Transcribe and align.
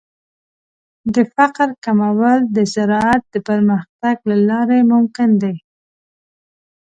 د 1.13 1.15
فقر 1.35 1.69
کمول 1.83 2.39
د 2.55 2.57
زراعت 2.73 3.23
د 3.33 3.35
پرمختګ 3.49 4.15
له 4.29 4.37
لارې 4.49 4.79
ممکن 4.93 5.29
دي. 5.43 5.55